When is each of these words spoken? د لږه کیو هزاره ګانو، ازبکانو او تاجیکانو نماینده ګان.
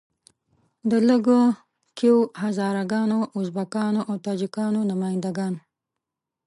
د 0.89 0.91
لږه 1.09 1.41
کیو 1.97 2.17
هزاره 2.43 2.83
ګانو، 2.91 3.19
ازبکانو 3.39 4.01
او 4.09 4.15
تاجیکانو 4.25 4.79
نماینده 4.91 5.31
ګان. 5.37 5.55